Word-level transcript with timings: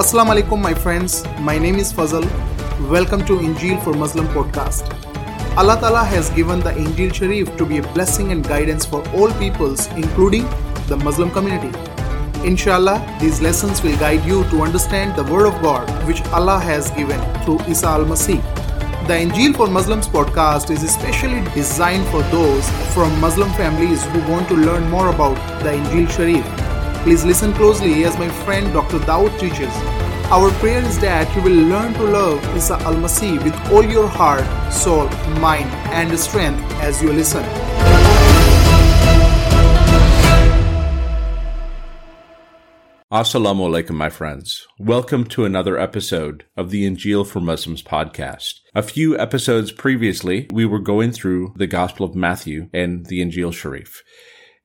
Assalamu 0.00 0.32
alaikum, 0.32 0.62
my 0.62 0.72
friends. 0.72 1.14
My 1.46 1.58
name 1.58 1.76
is 1.80 1.92
Fazal. 1.92 2.26
Welcome 2.90 3.22
to 3.30 3.34
Injil 3.46 3.82
for 3.84 3.92
Muslim 4.02 4.28
podcast. 4.28 4.92
Allah 5.62 5.74
Ta'ala 5.78 6.04
has 6.12 6.30
given 6.30 6.60
the 6.60 6.70
Injil 6.82 7.12
Sharif 7.12 7.50
to 7.58 7.66
be 7.66 7.80
a 7.80 7.82
blessing 7.96 8.32
and 8.32 8.42
guidance 8.42 8.86
for 8.86 9.00
all 9.10 9.30
peoples, 9.32 9.88
including 10.04 10.46
the 10.92 10.96
Muslim 10.96 11.30
community. 11.30 11.68
Inshallah, 12.52 12.94
these 13.20 13.42
lessons 13.42 13.82
will 13.82 13.98
guide 13.98 14.24
you 14.24 14.38
to 14.54 14.62
understand 14.62 15.14
the 15.16 15.24
Word 15.34 15.44
of 15.44 15.60
God 15.60 15.92
which 16.06 16.24
Allah 16.28 16.58
has 16.60 16.90
given 16.92 17.20
through 17.44 17.60
Isa 17.74 17.88
al 17.88 18.06
Masih. 18.14 18.40
The 19.06 19.20
Injil 19.26 19.54
for 19.54 19.66
Muslims 19.66 20.08
podcast 20.08 20.70
is 20.70 20.82
especially 20.82 21.44
designed 21.60 22.08
for 22.08 22.22
those 22.38 22.72
from 22.96 23.20
Muslim 23.20 23.52
families 23.60 24.02
who 24.06 24.26
want 24.32 24.48
to 24.48 24.54
learn 24.54 24.90
more 24.96 25.08
about 25.10 25.46
the 25.62 25.76
Injil 25.82 26.10
Sharif. 26.16 26.59
Please 27.04 27.24
listen 27.24 27.54
closely 27.54 28.04
as 28.04 28.18
my 28.18 28.28
friend 28.28 28.74
Dr. 28.74 28.98
Dawood 28.98 29.32
teaches. 29.40 29.72
Our 30.30 30.50
prayer 30.60 30.84
is 30.84 30.98
that 30.98 31.34
you 31.34 31.40
will 31.40 31.66
learn 31.66 31.94
to 31.94 32.02
love 32.02 32.44
Isa 32.54 32.74
al 32.74 32.96
Masih 32.96 33.42
with 33.42 33.56
all 33.72 33.82
your 33.82 34.06
heart, 34.06 34.44
soul, 34.70 35.08
mind, 35.40 35.70
and 35.96 36.20
strength 36.20 36.62
as 36.82 37.02
you 37.02 37.10
listen. 37.10 37.42
Assalamu 43.10 43.64
alaikum, 43.70 43.92
my 43.92 44.10
friends. 44.10 44.66
Welcome 44.78 45.24
to 45.28 45.46
another 45.46 45.78
episode 45.78 46.44
of 46.54 46.70
the 46.70 46.84
Injil 46.84 47.26
for 47.26 47.40
Muslims 47.40 47.82
podcast. 47.82 48.60
A 48.74 48.82
few 48.82 49.18
episodes 49.18 49.72
previously, 49.72 50.46
we 50.52 50.66
were 50.66 50.78
going 50.78 51.12
through 51.12 51.54
the 51.56 51.66
Gospel 51.66 52.04
of 52.04 52.14
Matthew 52.14 52.68
and 52.74 53.06
the 53.06 53.22
Injil 53.22 53.54
Sharif. 53.54 54.02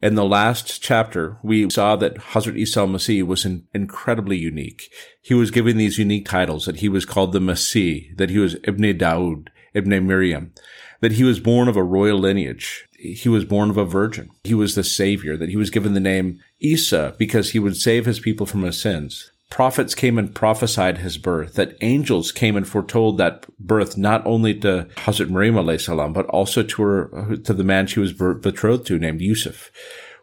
In 0.01 0.15
the 0.15 0.25
last 0.25 0.81
chapter, 0.81 1.37
we 1.41 1.69
saw 1.69 1.95
that 1.95 2.15
Hazrat 2.15 2.57
Isa 2.57 2.81
al-Masih 2.81 3.23
was 3.23 3.45
incredibly 3.73 4.37
unique. 4.37 4.91
He 5.21 5.33
was 5.33 5.51
given 5.51 5.77
these 5.77 5.97
unique 5.97 6.27
titles, 6.27 6.65
that 6.65 6.77
he 6.77 6.89
was 6.89 7.05
called 7.05 7.31
the 7.31 7.39
Masih, 7.39 8.15
that 8.17 8.29
he 8.29 8.37
was 8.37 8.57
Ibn 8.65 8.97
Daud, 8.97 9.51
Ibn 9.73 10.05
Miriam, 10.05 10.53
that 10.99 11.13
he 11.13 11.23
was 11.23 11.39
born 11.39 11.67
of 11.69 11.77
a 11.77 11.83
royal 11.83 12.19
lineage. 12.19 12.87
He 12.97 13.29
was 13.29 13.45
born 13.45 13.69
of 13.69 13.77
a 13.77 13.85
virgin. 13.85 14.29
He 14.43 14.53
was 14.53 14.75
the 14.75 14.83
savior, 14.83 15.37
that 15.37 15.49
he 15.49 15.57
was 15.57 15.69
given 15.69 15.93
the 15.93 15.99
name 15.99 16.39
Isa 16.59 17.15
because 17.17 17.51
he 17.51 17.59
would 17.59 17.77
save 17.77 18.05
his 18.05 18.19
people 18.19 18.45
from 18.45 18.63
his 18.63 18.79
sins. 18.79 19.31
Prophets 19.49 19.95
came 19.95 20.17
and 20.17 20.33
prophesied 20.33 20.97
his 20.97 21.17
birth, 21.17 21.53
that 21.53 21.77
angels 21.81 22.31
came 22.31 22.57
and 22.57 22.67
foretold 22.67 23.17
that 23.17 23.45
birth 23.59 23.97
not 23.97 24.25
only 24.25 24.53
to 24.59 24.87
Hazrat 24.97 25.29
Maryam 25.29 25.79
salam, 25.79 26.13
but 26.13 26.25
also 26.27 26.63
to 26.63 26.81
her, 26.81 27.37
to 27.37 27.53
the 27.53 27.63
man 27.63 27.87
she 27.87 27.99
was 27.99 28.11
betrothed 28.11 28.87
to 28.87 28.99
named 28.99 29.21
Yusuf. 29.21 29.71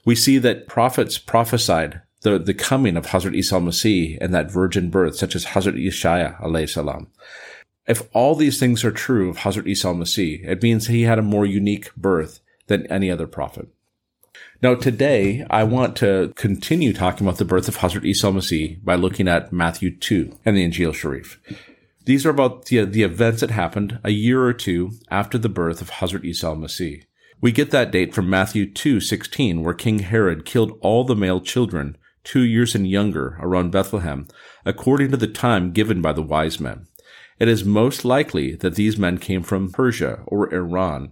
We 0.04 0.16
see 0.16 0.38
that 0.38 0.66
prophets 0.66 1.18
prophesied 1.18 2.02
the, 2.22 2.38
the 2.38 2.54
coming 2.54 2.96
of 2.96 3.06
Hazrat 3.06 3.34
Isa 3.34 3.54
al-Masih 3.56 4.18
and 4.20 4.34
that 4.34 4.50
virgin 4.50 4.90
birth, 4.90 5.16
such 5.16 5.36
as 5.36 5.46
Hazrat 5.46 5.74
Yeshaya 5.74 6.68
salam. 6.68 7.08
If 7.86 8.08
all 8.12 8.34
these 8.34 8.60
things 8.60 8.84
are 8.84 8.92
true 8.92 9.30
of 9.30 9.38
Hazrat 9.38 9.66
Isa 9.66 9.88
al-Masih, 9.88 10.46
it 10.46 10.62
means 10.62 10.86
he 10.86 11.02
had 11.02 11.18
a 11.18 11.22
more 11.22 11.46
unique 11.46 11.94
birth 11.96 12.40
than 12.66 12.86
any 12.86 13.10
other 13.10 13.26
prophet. 13.26 13.68
Now, 14.62 14.76
today, 14.76 15.44
I 15.50 15.64
want 15.64 15.96
to 15.96 16.32
continue 16.36 16.92
talking 16.92 17.26
about 17.26 17.38
the 17.38 17.44
birth 17.44 17.66
of 17.66 17.78
Hazrat 17.78 18.04
Isa 18.04 18.28
al-Masih 18.28 18.84
by 18.84 18.94
looking 18.94 19.26
at 19.26 19.52
Matthew 19.52 19.96
2 19.98 20.38
and 20.44 20.56
the 20.56 20.64
Injil 20.64 20.94
Sharif. 20.94 21.40
These 22.04 22.24
are 22.24 22.30
about 22.30 22.66
the, 22.66 22.84
the 22.84 23.02
events 23.02 23.40
that 23.40 23.50
happened 23.50 23.98
a 24.04 24.10
year 24.10 24.44
or 24.44 24.52
two 24.52 24.92
after 25.10 25.36
the 25.36 25.48
birth 25.48 25.80
of 25.80 25.90
Hazrat 25.90 26.24
Isa 26.24 26.46
al-Masih. 26.46 27.02
We 27.40 27.50
get 27.50 27.72
that 27.72 27.90
date 27.90 28.14
from 28.14 28.30
Matthew 28.30 28.72
2:16 28.72 29.64
where 29.64 29.74
King 29.74 29.98
Herod 29.98 30.44
killed 30.44 30.78
all 30.80 31.02
the 31.02 31.16
male 31.16 31.40
children 31.40 31.96
2 32.22 32.42
years 32.42 32.76
and 32.76 32.88
younger 32.88 33.36
around 33.40 33.72
Bethlehem 33.72 34.28
according 34.64 35.10
to 35.10 35.16
the 35.16 35.26
time 35.26 35.72
given 35.72 36.00
by 36.00 36.12
the 36.12 36.22
wise 36.22 36.60
men. 36.60 36.86
It 37.40 37.48
is 37.48 37.64
most 37.64 38.04
likely 38.04 38.54
that 38.54 38.76
these 38.76 38.96
men 38.96 39.18
came 39.18 39.42
from 39.42 39.72
Persia 39.72 40.22
or 40.26 40.54
Iran, 40.54 41.10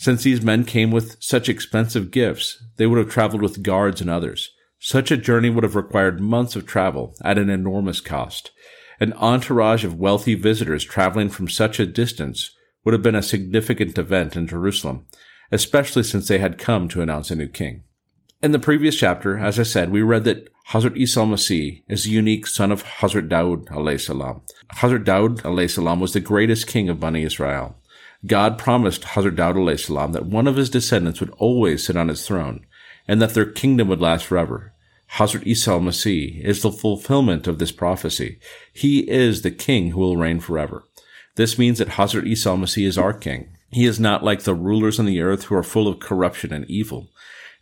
since 0.00 0.22
these 0.22 0.40
men 0.40 0.64
came 0.64 0.90
with 0.90 1.22
such 1.22 1.46
expensive 1.46 2.10
gifts, 2.10 2.64
they 2.78 2.86
would 2.86 2.96
have 2.96 3.10
traveled 3.10 3.42
with 3.42 3.62
guards 3.62 4.00
and 4.00 4.08
others. 4.08 4.50
Such 4.78 5.10
a 5.10 5.16
journey 5.18 5.50
would 5.50 5.62
have 5.62 5.76
required 5.76 6.22
months 6.22 6.56
of 6.56 6.64
travel 6.64 7.14
at 7.22 7.36
an 7.36 7.50
enormous 7.50 8.00
cost. 8.00 8.50
An 8.98 9.12
entourage 9.12 9.84
of 9.84 9.98
wealthy 9.98 10.34
visitors 10.34 10.84
traveling 10.84 11.28
from 11.28 11.50
such 11.50 11.78
a 11.78 11.84
distance 11.84 12.56
would 12.82 12.94
have 12.94 13.02
been 13.02 13.14
a 13.14 13.22
significant 13.22 13.98
event 13.98 14.36
in 14.36 14.46
Jerusalem, 14.46 15.04
especially 15.52 16.02
since 16.02 16.28
they 16.28 16.38
had 16.38 16.56
come 16.56 16.88
to 16.88 17.02
announce 17.02 17.30
a 17.30 17.36
new 17.36 17.48
king. 17.48 17.82
In 18.42 18.52
the 18.52 18.58
previous 18.58 18.96
chapter, 18.96 19.36
as 19.36 19.60
I 19.60 19.64
said, 19.64 19.90
we 19.90 20.00
read 20.00 20.24
that 20.24 20.48
Hazrat 20.70 20.96
Isa 20.96 21.20
al-Masih 21.20 21.82
is 21.88 22.04
the 22.04 22.10
unique 22.10 22.46
son 22.46 22.72
of 22.72 22.84
Hazrat 22.84 23.28
Daud 23.28 23.66
alayhi 23.66 24.00
salam. 24.00 24.40
Hazrat 24.76 25.04
Daud 25.04 25.42
alayhi 25.42 25.70
salam 25.70 26.00
was 26.00 26.14
the 26.14 26.20
greatest 26.20 26.66
king 26.66 26.88
of 26.88 27.00
Bani 27.00 27.22
Israel. 27.22 27.76
God 28.26 28.58
promised 28.58 29.02
Hazrat 29.02 29.36
Daud 29.36 29.80
salam 29.80 30.12
that 30.12 30.26
one 30.26 30.46
of 30.46 30.56
his 30.56 30.70
descendants 30.70 31.20
would 31.20 31.30
always 31.38 31.84
sit 31.84 31.96
on 31.96 32.08
his 32.08 32.26
throne, 32.26 32.66
and 33.08 33.20
that 33.20 33.34
their 33.34 33.50
kingdom 33.50 33.88
would 33.88 34.00
last 34.00 34.26
forever. 34.26 34.72
Hazrat 35.14 35.46
Isa 35.46 35.72
al-Masih 35.72 36.40
is 36.44 36.62
the 36.62 36.70
fulfillment 36.70 37.46
of 37.46 37.58
this 37.58 37.72
prophecy. 37.72 38.38
He 38.72 39.08
is 39.10 39.42
the 39.42 39.50
king 39.50 39.90
who 39.90 40.00
will 40.00 40.16
reign 40.16 40.38
forever. 40.38 40.84
This 41.36 41.58
means 41.58 41.78
that 41.78 41.88
Hazrat 41.88 42.26
Isa 42.26 42.50
al-Masih 42.50 42.86
is 42.86 42.98
our 42.98 43.12
king. 43.12 43.56
He 43.70 43.86
is 43.86 43.98
not 43.98 44.22
like 44.22 44.42
the 44.42 44.54
rulers 44.54 45.00
on 45.00 45.06
the 45.06 45.20
earth 45.20 45.44
who 45.44 45.54
are 45.54 45.62
full 45.62 45.88
of 45.88 46.00
corruption 46.00 46.52
and 46.52 46.68
evil. 46.70 47.08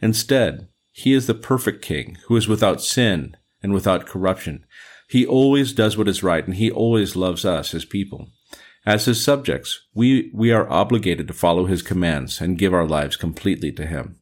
Instead, 0.01 0.69
he 0.93 1.13
is 1.13 1.27
the 1.27 1.35
perfect 1.35 1.83
king 1.83 2.19
who 2.27 2.37
is 2.37 2.49
without 2.49 2.83
sin 2.83 3.37
and 3.63 3.73
without 3.73 4.07
corruption. 4.07 4.65
He 5.09 5.27
always 5.27 5.73
does 5.73 5.97
what 5.97 6.09
is 6.09 6.23
right 6.23 6.45
and 6.45 6.57
he 6.57 6.71
always 6.71 7.17
loves 7.17 7.45
us, 7.45 7.71
his 7.71 7.85
people. 7.85 8.29
As 8.88 9.04
his 9.04 9.22
subjects, 9.22 9.82
we, 9.93 10.31
we 10.32 10.50
are 10.50 10.66
obligated 10.71 11.28
to 11.28 11.34
follow 11.34 11.66
his 11.66 11.82
commands 11.82 12.41
and 12.41 12.56
give 12.56 12.72
our 12.72 12.87
lives 12.87 13.16
completely 13.16 13.71
to 13.72 13.84
him. 13.84 14.19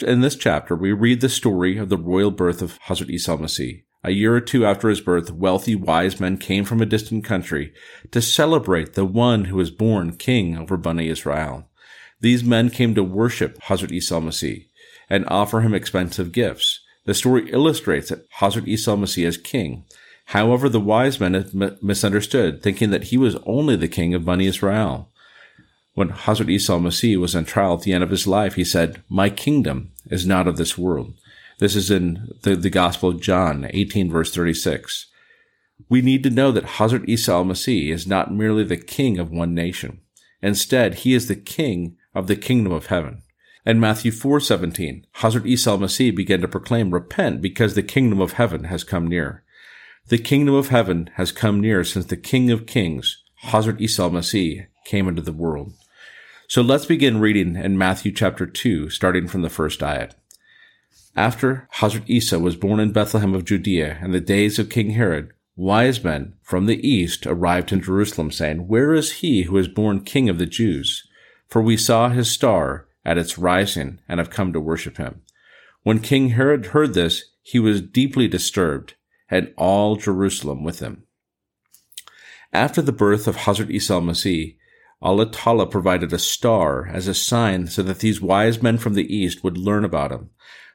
In 0.00 0.20
this 0.20 0.36
chapter, 0.36 0.76
we 0.76 0.92
read 0.92 1.20
the 1.20 1.28
story 1.28 1.76
of 1.76 1.88
the 1.88 1.98
royal 1.98 2.30
birth 2.30 2.62
of 2.62 2.78
Hazrat 2.82 3.10
Isa 3.10 3.32
Masih. 3.32 3.82
A 4.04 4.12
year 4.12 4.36
or 4.36 4.40
two 4.40 4.64
after 4.64 4.88
his 4.88 5.00
birth, 5.00 5.32
wealthy 5.32 5.74
wise 5.74 6.20
men 6.20 6.38
came 6.38 6.64
from 6.64 6.80
a 6.80 6.86
distant 6.86 7.24
country 7.24 7.72
to 8.12 8.22
celebrate 8.22 8.94
the 8.94 9.04
one 9.04 9.46
who 9.46 9.56
was 9.56 9.72
born 9.72 10.16
king 10.16 10.56
over 10.56 10.76
Bani 10.76 11.08
Israel. 11.08 11.68
These 12.20 12.44
men 12.44 12.70
came 12.70 12.94
to 12.94 13.02
worship 13.02 13.58
Hazrat 13.62 13.90
Isa 13.90 14.20
Masih 14.20 14.68
and 15.10 15.26
offer 15.26 15.62
him 15.62 15.74
expensive 15.74 16.30
gifts. 16.30 16.78
The 17.06 17.14
story 17.14 17.50
illustrates 17.50 18.10
that 18.10 18.30
Hazrat 18.38 18.68
Isa 18.68 18.90
Masih 18.90 19.26
as 19.26 19.36
king 19.36 19.84
However, 20.30 20.68
the 20.68 20.80
wise 20.80 21.20
men 21.20 21.78
misunderstood, 21.80 22.60
thinking 22.60 22.90
that 22.90 23.04
he 23.04 23.16
was 23.16 23.36
only 23.46 23.76
the 23.76 23.86
king 23.86 24.12
of 24.12 24.24
Bani 24.24 24.46
Israel. 24.46 25.08
When 25.94 26.08
Hazrat 26.10 26.50
Isa 26.50 26.72
al-Masih 26.72 27.16
was 27.18 27.36
on 27.36 27.44
trial 27.44 27.74
at 27.74 27.82
the 27.82 27.92
end 27.92 28.02
of 28.02 28.10
his 28.10 28.26
life, 28.26 28.54
he 28.54 28.64
said, 28.64 29.02
My 29.08 29.30
kingdom 29.30 29.92
is 30.10 30.26
not 30.26 30.48
of 30.48 30.56
this 30.56 30.76
world. 30.76 31.14
This 31.58 31.76
is 31.76 31.92
in 31.92 32.32
the, 32.42 32.56
the 32.56 32.70
Gospel 32.70 33.10
of 33.10 33.20
John, 33.20 33.70
18 33.70 34.10
verse 34.10 34.34
36. 34.34 35.06
We 35.88 36.02
need 36.02 36.24
to 36.24 36.30
know 36.30 36.50
that 36.50 36.64
Hazrat 36.64 37.08
Isa 37.08 37.32
al-Masih 37.32 37.92
is 37.92 38.06
not 38.06 38.34
merely 38.34 38.64
the 38.64 38.76
king 38.76 39.18
of 39.18 39.30
one 39.30 39.54
nation. 39.54 40.00
Instead, 40.42 40.94
he 40.94 41.14
is 41.14 41.28
the 41.28 41.36
king 41.36 41.96
of 42.14 42.26
the 42.26 42.36
kingdom 42.36 42.72
of 42.72 42.86
heaven. 42.86 43.22
In 43.64 43.78
Matthew 43.78 44.10
4:17, 44.10 45.04
Hazrat 45.18 45.46
Isa 45.46 45.70
al-Masih 45.70 46.14
began 46.14 46.40
to 46.40 46.48
proclaim, 46.48 46.92
Repent, 46.92 47.40
because 47.40 47.74
the 47.74 47.82
kingdom 47.82 48.20
of 48.20 48.32
heaven 48.32 48.64
has 48.64 48.82
come 48.82 49.06
near. 49.06 49.44
The 50.08 50.18
kingdom 50.18 50.54
of 50.54 50.68
heaven 50.68 51.10
has 51.14 51.32
come 51.32 51.60
near 51.60 51.82
since 51.82 52.06
the 52.06 52.16
King 52.16 52.52
of 52.52 52.64
Kings, 52.64 53.24
Hazrat 53.46 53.80
Isa 53.80 54.02
al-Masih, 54.02 54.68
came 54.84 55.08
into 55.08 55.20
the 55.20 55.32
world. 55.32 55.72
So 56.46 56.62
let's 56.62 56.86
begin 56.86 57.18
reading 57.18 57.56
in 57.56 57.76
Matthew 57.76 58.12
chapter 58.12 58.46
2, 58.46 58.88
starting 58.88 59.26
from 59.26 59.42
the 59.42 59.50
first 59.50 59.80
ayat. 59.80 60.12
After 61.16 61.68
Hazrat 61.78 62.04
Isa 62.06 62.38
was 62.38 62.54
born 62.54 62.78
in 62.78 62.92
Bethlehem 62.92 63.34
of 63.34 63.44
Judea 63.44 63.98
in 64.00 64.12
the 64.12 64.20
days 64.20 64.60
of 64.60 64.70
King 64.70 64.90
Herod, 64.90 65.32
wise 65.56 66.04
men 66.04 66.34
from 66.40 66.66
the 66.66 66.88
east 66.88 67.26
arrived 67.26 67.72
in 67.72 67.82
Jerusalem 67.82 68.30
saying, 68.30 68.68
Where 68.68 68.94
is 68.94 69.14
he 69.14 69.42
who 69.42 69.58
is 69.58 69.66
born 69.66 70.04
king 70.04 70.28
of 70.28 70.38
the 70.38 70.46
Jews? 70.46 71.02
For 71.48 71.60
we 71.60 71.76
saw 71.76 72.10
his 72.10 72.30
star 72.30 72.86
at 73.04 73.18
its 73.18 73.38
rising 73.38 73.98
and 74.08 74.20
have 74.20 74.30
come 74.30 74.52
to 74.52 74.60
worship 74.60 74.98
him. 74.98 75.22
When 75.82 75.98
King 75.98 76.28
Herod 76.28 76.66
heard 76.66 76.94
this, 76.94 77.24
he 77.42 77.58
was 77.58 77.80
deeply 77.80 78.28
disturbed 78.28 78.94
and 79.30 79.52
all 79.56 79.96
Jerusalem 79.96 80.62
with 80.62 80.80
him. 80.80 81.04
After 82.52 82.80
the 82.80 82.92
birth 82.92 83.26
of 83.26 83.36
Hazrat 83.36 83.70
Isa 83.70 83.94
al-Masih, 83.94 84.56
Allah 85.02 85.30
Ta'ala 85.30 85.66
provided 85.66 86.12
a 86.12 86.18
star 86.18 86.86
as 86.86 87.06
a 87.06 87.14
sign 87.14 87.66
so 87.66 87.82
that 87.82 87.98
these 87.98 88.20
wise 88.20 88.62
men 88.62 88.78
from 88.78 88.94
the 88.94 89.14
east 89.14 89.44
would 89.44 89.58
learn 89.58 89.84
about 89.84 90.12
him. 90.12 90.30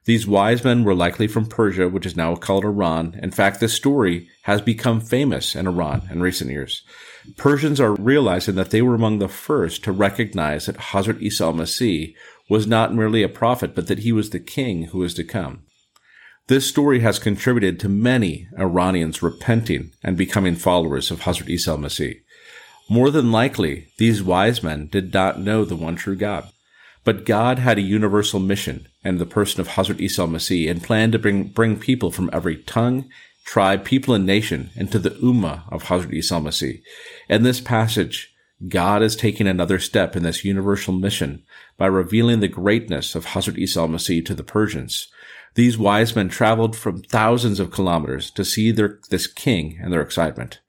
These 0.06 0.27
wise 0.27 0.63
men 0.63 0.83
were 0.83 0.95
likely 0.95 1.27
from 1.27 1.45
Persia, 1.45 1.88
which 1.88 2.06
is 2.06 2.15
now 2.15 2.36
called 2.36 2.65
Iran. 2.65 3.19
In 3.21 3.31
fact, 3.31 3.59
this 3.59 3.74
story 3.74 4.27
has 4.44 4.62
become 4.62 5.00
famous 5.00 5.56
in 5.56 5.68
Iran 5.68 6.07
in 6.12 6.21
recent 6.21 6.50
years. 6.50 6.83
Persians 7.38 7.80
are 7.80 7.94
realizing 7.94 8.56
that 8.56 8.71
they 8.71 8.81
were 8.81 8.95
among 8.95 9.19
the 9.19 9.27
first 9.27 9.83
to 9.83 9.92
recognize 9.92 10.65
that 10.65 10.77
Hazrat 10.77 11.21
Isa 11.21 11.45
al-Masih 11.45 12.15
was 12.50 12.65
not 12.65 12.95
merely 12.95 13.21
a 13.21 13.30
prophet, 13.30 13.75
but 13.75 13.88
that 13.88 14.00
he 14.00 14.12
was 14.12 14.31
the 14.31 14.39
king 14.39 14.86
who 14.86 15.00
was 15.00 15.13
to 15.15 15.24
come. 15.24 15.63
This 16.51 16.68
story 16.68 17.00
has 17.00 17.18
contributed 17.18 17.80
to 17.80 17.88
many 17.88 18.50
Iranians 18.59 19.24
repenting 19.24 19.92
and 20.03 20.18
becoming 20.18 20.57
followers 20.57 21.09
of 21.09 21.21
Hazrat 21.21 21.48
Isa 21.48 21.71
al-Masih. 21.71 22.19
More 22.89 23.09
than 23.09 23.31
likely, 23.31 23.88
these 23.98 24.21
wise 24.21 24.62
men 24.62 24.88
did 24.88 25.13
not 25.13 25.39
know 25.39 25.63
the 25.63 25.77
one 25.77 25.95
true 25.95 26.18
God. 26.18 26.50
But 27.06 27.25
God 27.25 27.59
had 27.59 27.77
a 27.77 27.81
universal 27.81 28.42
mission 28.42 28.89
and 29.01 29.18
the 29.18 29.25
person 29.25 29.62
of 29.62 29.69
Hazrat 29.69 30.01
Isa 30.01 30.24
al-Masih 30.24 30.69
and 30.69 30.83
planned 30.83 31.13
to 31.13 31.19
bring, 31.19 31.44
bring 31.45 31.80
people 31.80 32.12
from 32.12 32.30
every 32.33 32.57
tongue, 32.57 33.09
tribe, 33.45 33.86
people, 33.86 34.13
and 34.13 34.25
nation 34.25 34.71
into 34.75 35.00
the 35.00 35.12
Ummah 35.12 35.71
of 35.71 35.83
Hazrat 35.83 36.12
Isa 36.12 36.36
al-Masih. 36.36 36.81
In 37.30 37.44
this 37.44 37.62
passage, 37.62 38.36
God 38.68 39.01
is 39.01 39.15
taking 39.15 39.47
another 39.47 39.80
step 39.80 40.18
in 40.18 40.24
this 40.24 40.44
universal 40.44 40.92
mission 40.92 41.45
by 41.77 41.86
revealing 41.86 42.42
the 42.42 42.50
greatness 42.50 43.15
of 43.15 43.27
Hazrat 43.27 43.57
Isa 43.57 43.80
al-Masih 43.80 44.25
to 44.25 44.36
the 44.36 44.44
Persians. 44.44 45.07
These 45.56 45.77
wise 45.77 46.15
men 46.15 46.30
traveled 46.30 46.75
from 46.75 47.01
thousands 47.01 47.59
of 47.59 47.71
kilometers 47.71 48.31
to 48.31 48.45
see 48.45 48.71
their, 48.71 49.00
this 49.09 49.27
king 49.27 49.80
and 49.81 49.92
their 49.92 50.01
excitement. 50.01 50.62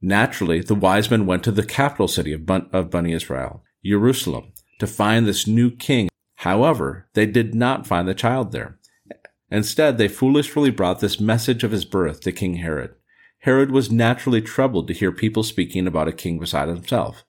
Naturally, 0.00 0.60
the 0.60 0.74
wise 0.74 1.10
men 1.10 1.26
went 1.26 1.44
to 1.44 1.50
the 1.50 1.64
capital 1.64 2.08
city 2.08 2.32
of, 2.32 2.46
Bun- 2.46 2.68
of 2.72 2.94
Israel, 2.94 3.62
Jerusalem, 3.84 4.52
to 4.78 4.86
find 4.86 5.26
this 5.26 5.46
new 5.46 5.70
king. 5.70 6.08
However, 6.36 7.08
they 7.14 7.26
did 7.26 7.54
not 7.54 7.86
find 7.86 8.08
the 8.08 8.14
child 8.14 8.52
there. 8.52 8.78
Instead, 9.50 9.98
they 9.98 10.08
foolishly 10.08 10.70
brought 10.70 11.00
this 11.00 11.20
message 11.20 11.62
of 11.62 11.70
his 11.70 11.84
birth 11.84 12.20
to 12.22 12.32
King 12.32 12.56
Herod. 12.56 12.94
Herod 13.40 13.70
was 13.70 13.92
naturally 13.92 14.40
troubled 14.40 14.88
to 14.88 14.94
hear 14.94 15.12
people 15.12 15.42
speaking 15.42 15.86
about 15.86 16.08
a 16.08 16.12
king 16.12 16.38
beside 16.38 16.68
himself. 16.68 17.24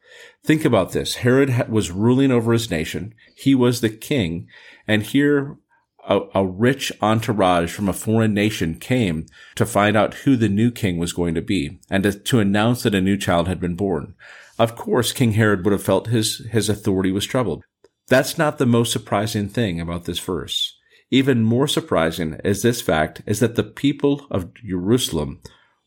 Think 0.46 0.63
about 0.63 0.94
this. 0.94 1.16
Herod 1.16 1.69
was 1.69 1.92
ruling 1.92 2.31
over 2.31 2.54
his 2.54 2.72
nation. 2.72 3.13
He 3.36 3.54
was 3.54 3.81
the 3.81 3.90
king. 3.90 4.48
And 4.88 5.04
here 5.04 5.58
a, 6.07 6.22
a, 6.36 6.46
rich 6.46 6.92
entourage 7.02 7.72
from 7.72 7.90
a 7.90 7.94
foreign 7.94 8.34
nation 8.34 8.75
came 8.75 9.25
to 9.56 9.66
find 9.66 9.98
out 9.98 10.13
who 10.13 10.36
the 10.36 10.50
new 10.50 10.72
king 10.72 10.98
was 10.98 11.13
going 11.13 11.36
to 11.36 11.42
be 11.42 11.80
and 11.90 12.04
to, 12.04 12.13
to, 12.13 12.40
announce 12.40 12.84
that 12.84 12.96
a 12.96 13.02
new 13.02 13.18
child 13.18 13.48
had 13.48 13.60
been 13.60 13.75
born. 13.75 14.16
Of 14.57 14.75
course, 14.75 15.12
King 15.12 15.34
Herod 15.34 15.66
would 15.66 15.72
have 15.72 15.84
felt 15.84 16.07
his, 16.07 16.46
his 16.52 16.69
authority 16.69 17.12
was 17.12 17.25
troubled. 17.25 17.63
That's 18.07 18.38
not 18.38 18.57
the 18.57 18.66
most 18.66 18.92
surprising 18.92 19.50
thing 19.50 19.81
about 19.81 20.06
this 20.06 20.19
verse. 20.19 20.78
Even 21.12 21.44
more 21.44 21.68
surprising 21.68 22.40
is 22.44 22.62
this 22.62 22.81
fact 22.81 23.22
is 23.25 23.40
that 23.40 23.56
the 23.56 23.63
people 23.63 24.25
of 24.30 24.54
Jerusalem 24.54 25.42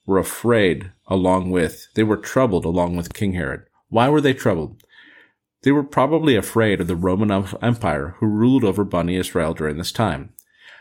were 0.06 0.19
afraid 0.19 0.93
along 1.06 1.50
with, 1.50 1.87
they 1.94 2.03
were 2.03 2.17
troubled 2.17 2.64
along 2.64 2.97
with 2.97 3.14
King 3.14 3.35
Herod. 3.35 3.62
Why 3.88 4.09
were 4.09 4.21
they 4.21 4.35
troubled? 4.35 4.82
They 5.62 5.72
were 5.72 5.82
probably 5.82 6.37
afraid 6.37 6.81
of 6.81 6.87
the 6.87 6.96
Roman 6.96 7.31
Empire 7.60 8.14
who 8.19 8.26
ruled 8.26 8.64
over 8.64 8.84
Bani 8.84 9.16
Israel 9.16 9.55
during 9.55 9.76
this 9.76 9.93
time. 9.93 10.32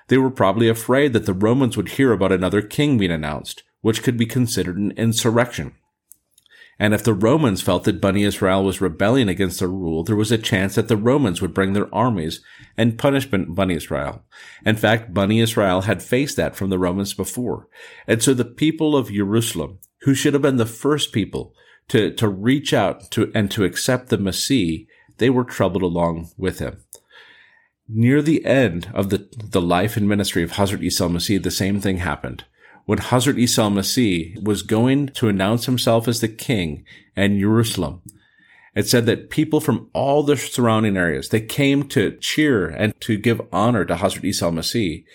They 0.08 0.18
were 0.18 0.30
probably 0.30 0.70
afraid 0.70 1.14
that 1.14 1.26
the 1.26 1.34
Romans 1.34 1.76
would 1.76 1.90
hear 1.90 2.12
about 2.12 2.32
another 2.32 2.62
king 2.62 2.98
being 2.98 3.12
announced, 3.12 3.64
which 3.82 4.04
could 4.04 4.18
be 4.18 4.26
considered 4.26 4.78
an 4.78 4.92
insurrection. 4.92 5.76
And 6.80 6.94
if 6.94 7.04
the 7.04 7.14
Romans 7.14 7.64
felt 7.64 7.86
that 7.86 8.00
Bani 8.00 8.24
Israel 8.24 8.64
was 8.64 8.80
rebelling 8.80 9.30
against 9.30 9.60
their 9.60 9.68
rule, 9.68 10.04
there 10.04 10.16
was 10.16 10.32
a 10.32 10.38
chance 10.38 10.76
that 10.76 10.88
the 10.88 10.96
Romans 10.96 11.42
would 11.42 11.54
bring 11.54 11.74
their 11.74 11.94
armies 11.94 12.42
and 12.78 13.00
punish 13.00 13.26
Bani 13.26 13.74
Israel. 13.74 14.24
In 14.64 14.76
fact, 14.76 15.12
Bani 15.12 15.40
Israel 15.40 15.82
had 15.82 16.04
faced 16.04 16.38
that 16.38 16.56
from 16.56 16.70
the 16.70 16.78
Romans 16.78 17.16
before. 17.16 17.68
And 18.06 18.22
so 18.22 18.36
the 18.36 18.46
people 18.46 18.96
of 18.96 19.12
Jerusalem, 19.12 19.80
who 20.02 20.14
should 20.14 20.34
have 20.34 20.44
been 20.44 20.58
the 20.58 20.68
first 20.68 21.12
people 21.12 21.56
to, 21.90 22.12
to 22.12 22.28
reach 22.28 22.74
out 22.74 23.10
to 23.12 23.32
and 23.34 23.50
to 23.52 23.64
accept 23.64 24.10
the 24.10 24.18
Messiah, 24.18 24.80
they 25.18 25.30
were 25.30 25.44
troubled 25.44 25.84
along 25.84 26.30
with 26.38 26.60
him. 26.60 26.84
Near 27.90 28.22
the 28.22 28.46
end 28.46 28.90
of 28.94 29.10
the, 29.10 29.30
the 29.38 29.62
life 29.62 29.96
and 29.96 30.10
ministry 30.10 30.44
of 30.44 30.52
Hazrat 30.52 30.84
Isa 30.84 31.06
al-Masih, 31.06 31.42
the 31.42 31.52
same 31.52 31.80
thing 31.80 31.98
happened. 31.98 32.44
When 32.86 33.00
Hazrat 33.00 33.38
Isa 33.38 33.62
al-Masih 33.62 34.44
was 34.44 34.62
going 34.62 35.08
to 35.10 35.30
announce 35.30 35.66
himself 35.66 36.08
as 36.08 36.20
the 36.20 36.28
king 36.28 36.84
in 37.16 37.40
Jerusalem, 37.40 38.02
it 38.76 38.88
said 38.88 39.06
that 39.06 39.30
people 39.30 39.60
from 39.60 39.90
all 39.94 40.22
the 40.22 40.38
surrounding 40.38 40.98
areas, 40.98 41.30
they 41.30 41.42
came 41.42 41.88
to 41.90 42.18
cheer 42.18 42.68
and 42.68 42.94
to 43.02 43.18
give 43.18 43.42
honor 43.52 43.86
to 43.86 43.96
Hazrat 43.96 44.26
Isa 44.26 44.46
al-Masih. 44.46 45.06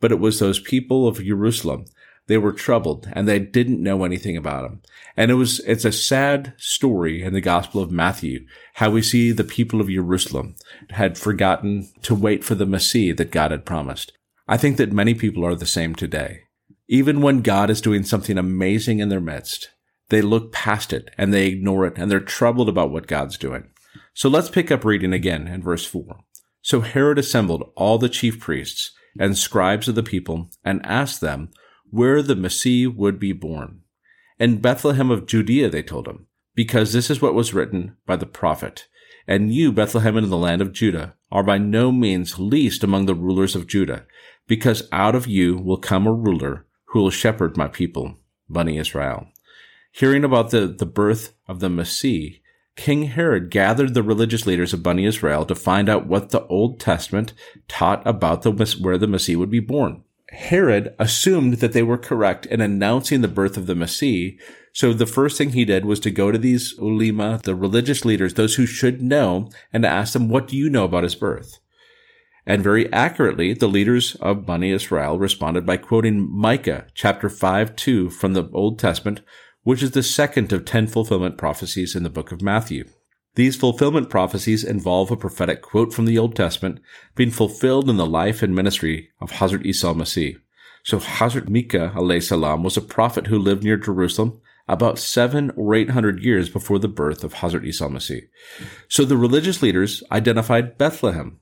But 0.00 0.12
it 0.12 0.18
was 0.18 0.38
those 0.38 0.60
people 0.60 1.08
of 1.08 1.24
Jerusalem 1.24 1.86
they 2.28 2.38
were 2.38 2.52
troubled 2.52 3.08
and 3.12 3.28
they 3.28 3.38
didn't 3.38 3.82
know 3.82 4.04
anything 4.04 4.36
about 4.36 4.64
him. 4.64 4.82
And 5.16 5.30
it 5.30 5.34
was, 5.34 5.60
it's 5.60 5.84
a 5.84 5.92
sad 5.92 6.54
story 6.56 7.22
in 7.22 7.32
the 7.32 7.40
Gospel 7.40 7.80
of 7.80 7.90
Matthew, 7.90 8.46
how 8.74 8.90
we 8.90 9.02
see 9.02 9.32
the 9.32 9.44
people 9.44 9.80
of 9.80 9.88
Jerusalem 9.88 10.56
had 10.90 11.16
forgotten 11.16 11.88
to 12.02 12.14
wait 12.14 12.44
for 12.44 12.54
the 12.54 12.66
Messiah 12.66 13.14
that 13.14 13.30
God 13.30 13.50
had 13.50 13.64
promised. 13.64 14.12
I 14.48 14.56
think 14.56 14.76
that 14.76 14.92
many 14.92 15.14
people 15.14 15.44
are 15.44 15.54
the 15.54 15.66
same 15.66 15.94
today. 15.94 16.40
Even 16.88 17.20
when 17.20 17.42
God 17.42 17.70
is 17.70 17.80
doing 17.80 18.04
something 18.04 18.38
amazing 18.38 19.00
in 19.00 19.08
their 19.08 19.20
midst, 19.20 19.70
they 20.08 20.22
look 20.22 20.52
past 20.52 20.92
it 20.92 21.10
and 21.18 21.32
they 21.32 21.46
ignore 21.46 21.86
it 21.86 21.98
and 21.98 22.10
they're 22.10 22.20
troubled 22.20 22.68
about 22.68 22.90
what 22.90 23.08
God's 23.08 23.36
doing. 23.36 23.70
So 24.14 24.28
let's 24.28 24.48
pick 24.48 24.70
up 24.70 24.84
reading 24.84 25.12
again 25.12 25.48
in 25.48 25.62
verse 25.62 25.84
4. 25.84 26.20
So 26.62 26.80
Herod 26.80 27.18
assembled 27.18 27.70
all 27.76 27.98
the 27.98 28.08
chief 28.08 28.40
priests 28.40 28.92
and 29.18 29.36
scribes 29.36 29.88
of 29.88 29.94
the 29.94 30.02
people 30.02 30.50
and 30.64 30.84
asked 30.84 31.20
them 31.20 31.50
where 31.96 32.20
the 32.20 32.36
Messiah 32.36 32.90
would 32.90 33.18
be 33.18 33.32
born. 33.32 33.80
In 34.38 34.60
Bethlehem 34.60 35.10
of 35.10 35.24
Judea, 35.24 35.70
they 35.70 35.82
told 35.82 36.06
him, 36.06 36.26
because 36.54 36.92
this 36.92 37.08
is 37.08 37.22
what 37.22 37.34
was 37.34 37.54
written 37.54 37.96
by 38.04 38.16
the 38.16 38.26
prophet. 38.26 38.86
And 39.26 39.52
you, 39.52 39.72
Bethlehem 39.72 40.18
in 40.18 40.28
the 40.28 40.36
land 40.36 40.60
of 40.60 40.74
Judah, 40.74 41.14
are 41.32 41.42
by 41.42 41.56
no 41.56 41.90
means 41.90 42.38
least 42.38 42.84
among 42.84 43.06
the 43.06 43.14
rulers 43.14 43.56
of 43.56 43.66
Judah, 43.66 44.04
because 44.46 44.88
out 44.92 45.14
of 45.14 45.26
you 45.26 45.56
will 45.56 45.78
come 45.78 46.06
a 46.06 46.12
ruler 46.12 46.66
who 46.90 47.00
will 47.00 47.10
shepherd 47.10 47.56
my 47.56 47.66
people, 47.66 48.18
Bani 48.46 48.76
Israel. 48.76 49.28
Hearing 49.90 50.22
about 50.22 50.50
the, 50.50 50.66
the 50.66 50.84
birth 50.84 51.32
of 51.48 51.60
the 51.60 51.70
Messiah, 51.70 52.32
King 52.76 53.04
Herod 53.04 53.50
gathered 53.50 53.94
the 53.94 54.02
religious 54.02 54.46
leaders 54.46 54.74
of 54.74 54.82
Bani 54.82 55.06
Israel 55.06 55.46
to 55.46 55.54
find 55.54 55.88
out 55.88 56.06
what 56.06 56.28
the 56.28 56.46
Old 56.48 56.78
Testament 56.78 57.32
taught 57.68 58.06
about 58.06 58.42
the, 58.42 58.52
where 58.82 58.98
the 58.98 59.06
Messiah 59.06 59.38
would 59.38 59.50
be 59.50 59.60
born. 59.60 60.02
Herod 60.36 60.94
assumed 60.98 61.54
that 61.54 61.72
they 61.72 61.82
were 61.82 61.98
correct 61.98 62.46
in 62.46 62.60
announcing 62.60 63.22
the 63.22 63.28
birth 63.28 63.56
of 63.56 63.66
the 63.66 63.74
Messiah. 63.74 64.32
So 64.72 64.92
the 64.92 65.06
first 65.06 65.38
thing 65.38 65.50
he 65.50 65.64
did 65.64 65.86
was 65.86 65.98
to 66.00 66.10
go 66.10 66.30
to 66.30 66.38
these 66.38 66.74
ulema, 66.78 67.40
the 67.42 67.54
religious 67.54 68.04
leaders, 68.04 68.34
those 68.34 68.56
who 68.56 68.66
should 68.66 69.02
know, 69.02 69.50
and 69.72 69.82
to 69.82 69.88
ask 69.88 70.12
them, 70.12 70.28
what 70.28 70.46
do 70.46 70.56
you 70.56 70.68
know 70.68 70.84
about 70.84 71.04
his 71.04 71.14
birth? 71.14 71.58
And 72.44 72.62
very 72.62 72.92
accurately, 72.92 73.54
the 73.54 73.66
leaders 73.66 74.14
of 74.16 74.46
Bani 74.46 74.70
Israel 74.70 75.18
responded 75.18 75.64
by 75.64 75.78
quoting 75.78 76.30
Micah 76.30 76.86
chapter 76.94 77.28
5, 77.28 77.74
2 77.74 78.10
from 78.10 78.34
the 78.34 78.48
Old 78.52 78.78
Testament, 78.78 79.22
which 79.62 79.82
is 79.82 79.92
the 79.92 80.02
second 80.02 80.52
of 80.52 80.64
10 80.64 80.86
fulfillment 80.86 81.38
prophecies 81.38 81.96
in 81.96 82.02
the 82.02 82.10
book 82.10 82.30
of 82.30 82.42
Matthew. 82.42 82.84
These 83.36 83.56
fulfillment 83.56 84.08
prophecies 84.08 84.64
involve 84.64 85.10
a 85.10 85.16
prophetic 85.16 85.60
quote 85.60 85.92
from 85.92 86.06
the 86.06 86.18
Old 86.18 86.34
Testament 86.34 86.80
being 87.14 87.30
fulfilled 87.30 87.90
in 87.90 87.98
the 87.98 88.06
life 88.06 88.42
and 88.42 88.54
ministry 88.54 89.10
of 89.20 89.32
Hazrat 89.32 89.64
Isa 89.64 89.88
al-Masih. 89.88 90.40
So 90.82 90.98
Hazrat 90.98 91.48
Micah 91.48 91.92
salam 92.22 92.62
was 92.62 92.78
a 92.78 92.80
prophet 92.80 93.26
who 93.26 93.38
lived 93.38 93.62
near 93.62 93.76
Jerusalem 93.76 94.40
about 94.68 94.98
seven 94.98 95.50
or 95.54 95.74
eight 95.74 95.90
hundred 95.90 96.22
years 96.22 96.48
before 96.48 96.78
the 96.78 96.88
birth 96.88 97.24
of 97.24 97.34
Hazrat 97.34 97.66
Isa 97.66 97.84
al-Masih. 97.84 98.22
So 98.88 99.04
the 99.04 99.18
religious 99.18 99.60
leaders 99.60 100.02
identified 100.10 100.78
Bethlehem 100.78 101.38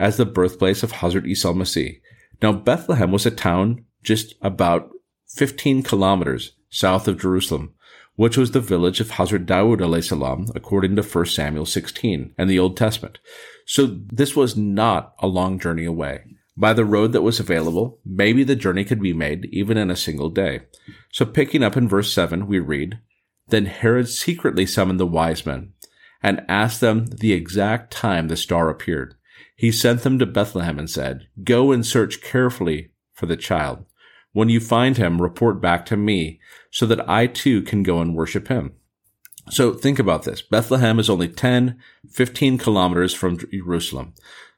as 0.00 0.16
the 0.16 0.26
birthplace 0.26 0.82
of 0.82 0.94
Hazrat 0.94 1.28
Isa 1.28 1.48
al-Masih. 1.48 2.00
Now 2.42 2.54
Bethlehem 2.54 3.12
was 3.12 3.24
a 3.24 3.30
town 3.30 3.84
just 4.02 4.34
about 4.42 4.90
15 5.28 5.84
kilometers 5.84 6.56
south 6.70 7.06
of 7.06 7.20
Jerusalem 7.20 7.74
which 8.16 8.36
was 8.36 8.50
the 8.50 8.60
village 8.60 9.00
of 9.00 9.12
Hazrat 9.12 9.46
Dawood 9.46 10.04
salam, 10.04 10.48
according 10.54 10.96
to 10.96 11.02
1 11.02 11.26
Samuel 11.26 11.66
16 11.66 12.34
and 12.36 12.50
the 12.50 12.58
Old 12.58 12.76
Testament. 12.76 13.18
So 13.66 13.86
this 13.86 14.34
was 14.34 14.56
not 14.56 15.14
a 15.20 15.26
long 15.26 15.58
journey 15.58 15.84
away. 15.84 16.24
By 16.56 16.72
the 16.72 16.86
road 16.86 17.12
that 17.12 17.22
was 17.22 17.38
available, 17.38 18.00
maybe 18.04 18.42
the 18.42 18.56
journey 18.56 18.84
could 18.84 19.00
be 19.00 19.12
made 19.12 19.44
even 19.52 19.76
in 19.76 19.90
a 19.90 19.96
single 19.96 20.30
day. 20.30 20.62
So 21.12 21.26
picking 21.26 21.62
up 21.62 21.76
in 21.76 21.88
verse 21.88 22.12
7, 22.12 22.46
we 22.46 22.58
read, 22.58 22.98
Then 23.48 23.66
Herod 23.66 24.08
secretly 24.08 24.64
summoned 24.64 24.98
the 24.98 25.06
wise 25.06 25.44
men 25.44 25.74
and 26.22 26.44
asked 26.48 26.80
them 26.80 27.06
the 27.06 27.34
exact 27.34 27.92
time 27.92 28.28
the 28.28 28.36
star 28.36 28.70
appeared. 28.70 29.14
He 29.54 29.70
sent 29.70 30.02
them 30.02 30.18
to 30.18 30.26
Bethlehem 30.26 30.78
and 30.78 30.88
said, 30.88 31.28
Go 31.44 31.72
and 31.72 31.84
search 31.84 32.22
carefully 32.22 32.90
for 33.12 33.26
the 33.26 33.36
child. 33.36 33.84
When 34.36 34.50
you 34.50 34.60
find 34.60 34.98
him, 34.98 35.22
report 35.22 35.62
back 35.62 35.86
to 35.86 35.96
me 35.96 36.40
so 36.70 36.84
that 36.84 37.08
I 37.08 37.26
too 37.26 37.62
can 37.62 37.82
go 37.82 38.02
and 38.02 38.14
worship 38.14 38.48
him. 38.48 38.74
So 39.48 39.72
think 39.72 39.98
about 39.98 40.24
this. 40.24 40.42
Bethlehem 40.42 40.98
is 40.98 41.08
only 41.08 41.26
10, 41.26 41.78
15 42.10 42.58
kilometers 42.58 43.14
from 43.14 43.38
Jerusalem. 43.38 44.12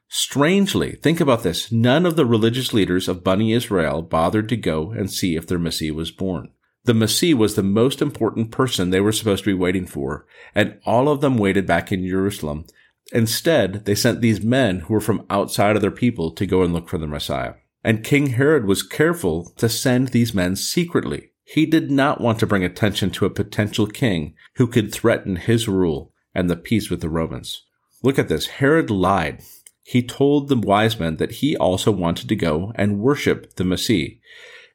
Strangely, 0.09 0.97
think 1.01 1.21
about 1.21 1.43
this. 1.43 1.71
None 1.71 2.05
of 2.05 2.17
the 2.17 2.25
religious 2.25 2.73
leaders 2.73 3.07
of 3.07 3.23
Bani 3.23 3.53
Israel 3.53 4.01
bothered 4.01 4.49
to 4.49 4.57
go 4.57 4.91
and 4.91 5.09
see 5.09 5.37
if 5.37 5.47
their 5.47 5.57
Messiah 5.57 5.93
was 5.93 6.11
born. 6.11 6.49
The 6.83 6.93
Messiah 6.93 7.37
was 7.37 7.55
the 7.55 7.63
most 7.63 8.01
important 8.01 8.51
person 8.51 8.89
they 8.89 8.99
were 8.99 9.13
supposed 9.13 9.45
to 9.45 9.49
be 9.49 9.57
waiting 9.57 9.85
for, 9.85 10.27
and 10.53 10.77
all 10.85 11.07
of 11.07 11.21
them 11.21 11.37
waited 11.37 11.65
back 11.65 11.89
in 11.89 12.05
Jerusalem. 12.05 12.65
Instead, 13.13 13.85
they 13.85 13.95
sent 13.95 14.19
these 14.19 14.43
men 14.43 14.81
who 14.81 14.93
were 14.93 14.99
from 14.99 15.25
outside 15.29 15.77
of 15.77 15.81
their 15.81 15.89
people 15.89 16.31
to 16.31 16.45
go 16.45 16.63
and 16.63 16.73
look 16.73 16.89
for 16.89 16.97
the 16.97 17.07
Messiah. 17.07 17.53
And 17.83 18.03
King 18.03 18.27
Herod 18.27 18.65
was 18.65 18.83
careful 18.83 19.53
to 19.57 19.69
send 19.69 20.09
these 20.09 20.33
men 20.33 20.55
secretly. 20.55 21.31
He 21.45 21.65
did 21.65 21.89
not 21.89 22.21
want 22.21 22.39
to 22.39 22.47
bring 22.47 22.63
attention 22.63 23.09
to 23.11 23.25
a 23.25 23.29
potential 23.29 23.87
king 23.87 24.35
who 24.55 24.67
could 24.67 24.93
threaten 24.93 25.37
his 25.37 25.67
rule 25.67 26.13
and 26.35 26.49
the 26.49 26.55
peace 26.55 26.89
with 26.89 27.01
the 27.01 27.09
Romans. 27.09 27.65
Look 28.03 28.19
at 28.19 28.27
this. 28.27 28.47
Herod 28.47 28.91
lied. 28.91 29.41
He 29.83 30.03
told 30.03 30.47
the 30.47 30.57
wise 30.57 30.99
men 30.99 31.17
that 31.17 31.33
he 31.33 31.57
also 31.57 31.91
wanted 31.91 32.29
to 32.29 32.35
go 32.35 32.71
and 32.75 32.99
worship 32.99 33.55
the 33.55 33.63
Messiah. 33.63 34.09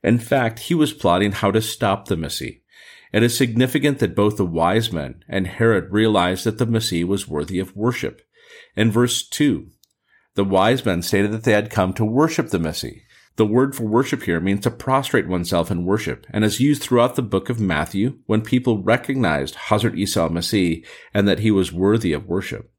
In 0.02 0.18
fact, 0.18 0.58
he 0.60 0.74
was 0.74 0.92
plotting 0.92 1.32
how 1.32 1.50
to 1.52 1.62
stop 1.62 2.08
the 2.08 2.16
Messiah. 2.16 2.54
It 3.12 3.22
is 3.22 3.36
significant 3.36 4.00
that 4.00 4.16
both 4.16 4.36
the 4.36 4.44
wise 4.44 4.92
men 4.92 5.22
and 5.28 5.46
Herod 5.46 5.92
realized 5.92 6.44
that 6.44 6.58
the 6.58 6.66
Messiah 6.66 7.06
was 7.06 7.28
worthy 7.28 7.60
of 7.60 7.76
worship. 7.76 8.22
In 8.74 8.90
verse 8.90 9.24
2, 9.28 9.68
the 10.34 10.44
wise 10.44 10.84
men 10.84 11.02
stated 11.02 11.32
that 11.32 11.44
they 11.44 11.52
had 11.52 11.70
come 11.70 11.92
to 11.94 12.04
worship 12.04 12.48
the 12.48 12.58
Messiah. 12.58 12.92
The 13.36 13.46
word 13.46 13.74
for 13.74 13.84
worship 13.84 14.22
here 14.22 14.38
means 14.38 14.60
to 14.60 14.70
prostrate 14.70 15.26
oneself 15.26 15.70
in 15.70 15.84
worship 15.84 16.24
and 16.30 16.44
is 16.44 16.60
used 16.60 16.82
throughout 16.82 17.16
the 17.16 17.22
book 17.22 17.50
of 17.50 17.58
Matthew 17.58 18.18
when 18.26 18.42
people 18.42 18.82
recognized 18.82 19.56
Hazrat 19.56 19.98
Isa 19.98 20.20
al-Masih 20.20 20.86
and 21.12 21.26
that 21.26 21.40
he 21.40 21.50
was 21.50 21.72
worthy 21.72 22.12
of 22.12 22.28
worship. 22.28 22.70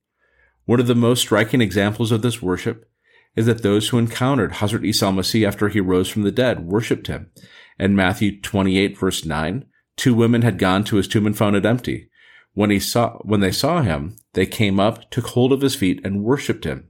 One 0.66 0.80
of 0.80 0.88
the 0.88 0.96
most 0.96 1.22
striking 1.22 1.60
examples 1.60 2.12
of 2.12 2.22
this 2.22 2.42
worship 2.42 2.90
is 3.36 3.46
that 3.48 3.64
those 3.64 3.90
who 3.90 3.98
encountered 3.98 4.54
Hazrat 4.54 4.86
Isa 4.86 5.08
al-Masih 5.08 5.46
after 5.46 5.68
he 5.68 5.82
rose 5.82 6.08
from 6.08 6.24
the 6.24 6.32
dead 6.32 6.66
worshipped 6.66 7.08
him. 7.08 7.32
In 7.78 7.96
Matthew 7.96 8.40
28 8.40 8.98
verse 8.98 9.26
9, 9.26 9.66
two 9.98 10.14
women 10.14 10.42
had 10.42 10.58
gone 10.58 10.86
to 10.86 10.96
his 10.96 11.08
tomb 11.10 11.26
and 11.26 11.38
found 11.38 11.58
it 11.58 11.66
empty. 11.66 12.10
When 12.54 12.70
he 12.70 12.80
saw, 12.80 13.18
when 13.24 13.42
they 13.42 13.52
saw 13.52 13.82
him, 13.82 14.16
they 14.34 14.46
came 14.46 14.80
up, 14.80 15.12
took 15.12 15.28
hold 15.28 15.52
of 15.52 15.60
his 15.60 15.76
feet 15.76 16.00
and 16.06 16.24
worshipped 16.24 16.64
him. 16.64 16.90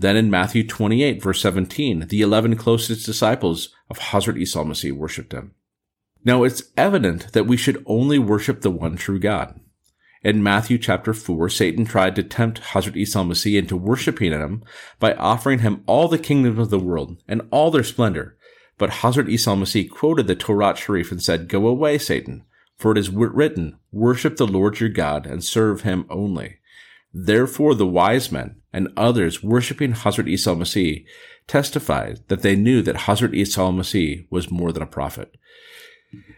Then 0.00 0.16
in 0.16 0.30
Matthew 0.30 0.66
28 0.66 1.22
verse 1.22 1.42
17, 1.42 2.06
the 2.08 2.22
11 2.22 2.56
closest 2.56 3.04
disciples 3.04 3.68
of 3.90 3.98
Hazrat 3.98 4.38
Isa 4.40 4.60
al-Masih 4.60 4.92
worshipped 4.92 5.32
him. 5.32 5.54
Now 6.24 6.42
it's 6.42 6.62
evident 6.74 7.34
that 7.34 7.46
we 7.46 7.58
should 7.58 7.84
only 7.84 8.18
worship 8.18 8.62
the 8.62 8.70
one 8.70 8.96
true 8.96 9.20
God. 9.20 9.60
In 10.22 10.42
Matthew 10.42 10.78
chapter 10.78 11.12
4, 11.12 11.50
Satan 11.50 11.84
tried 11.84 12.16
to 12.16 12.22
tempt 12.22 12.62
Hazrat 12.62 12.96
Isa 12.96 13.18
al-Masih 13.18 13.58
into 13.58 13.76
worshiping 13.76 14.32
him 14.32 14.64
by 14.98 15.12
offering 15.12 15.58
him 15.58 15.84
all 15.86 16.08
the 16.08 16.18
kingdoms 16.18 16.58
of 16.58 16.70
the 16.70 16.78
world 16.78 17.22
and 17.28 17.42
all 17.50 17.70
their 17.70 17.84
splendor. 17.84 18.38
But 18.78 18.90
Hazrat 18.90 19.28
Isa 19.28 19.50
al-Masih 19.50 19.90
quoted 19.90 20.26
the 20.26 20.34
Torah 20.34 20.76
Sharif 20.76 21.12
and 21.12 21.22
said, 21.22 21.46
Go 21.46 21.66
away, 21.66 21.98
Satan, 21.98 22.46
for 22.78 22.92
it 22.92 22.98
is 22.98 23.10
written, 23.10 23.78
Worship 23.92 24.38
the 24.38 24.46
Lord 24.46 24.80
your 24.80 24.88
God 24.88 25.26
and 25.26 25.44
serve 25.44 25.82
him 25.82 26.06
only. 26.08 26.56
Therefore, 27.12 27.74
the 27.74 27.86
wise 27.86 28.32
men 28.32 28.59
and 28.72 28.88
others 28.96 29.42
worshipping 29.42 29.92
Hazrat 29.92 30.28
Isa 30.28 30.50
al-Masih 30.50 31.04
testified 31.46 32.20
that 32.28 32.42
they 32.42 32.56
knew 32.56 32.82
that 32.82 32.96
Hazrat 32.96 33.34
Isa 33.34 33.60
al-Masih 33.60 34.26
was 34.30 34.50
more 34.50 34.72
than 34.72 34.82
a 34.82 34.86
prophet. 34.86 35.36